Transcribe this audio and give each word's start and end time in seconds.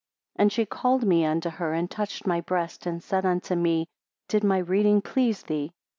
31 0.35 0.43
And 0.43 0.51
she 0.51 0.65
called 0.65 1.05
me 1.05 1.23
unto 1.27 1.47
her, 1.47 1.73
and 1.75 1.85
touched 1.91 2.25
my 2.25 2.41
breast, 2.41 2.87
and 2.87 3.03
said 3.03 3.23
unto 3.23 3.53
me, 3.53 3.85
Did 4.29 4.43
my 4.43 4.57
reading 4.57 4.99
please 4.99 5.43
thee? 5.43 5.73